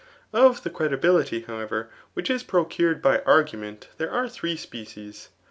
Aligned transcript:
Of 0.33 0.63
the 0.63 0.71
credibility, 0.71 1.41
however, 1.41 1.87
\tfhich 2.17 2.29
is 2.31 2.41
procured 2.41 3.03
by 3.03 3.19
argument 3.21 3.89
there 3.99 4.09
are 4.09 4.27
three 4.27 4.57
species. 4.57 5.29